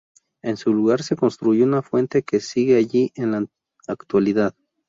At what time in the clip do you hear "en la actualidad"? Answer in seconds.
3.13-4.55